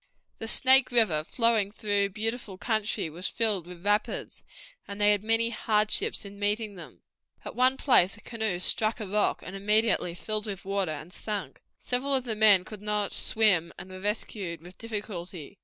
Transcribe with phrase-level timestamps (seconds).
[0.39, 4.43] The Snake River, flowing through beautiful country, was filled with rapids,
[4.87, 7.03] and they had many hardships in passing them.
[7.45, 11.61] At one place a canoe struck a rock, and immediately filled with water and sank.
[11.77, 15.59] Several of the men could not swim, and were rescued with difficulty.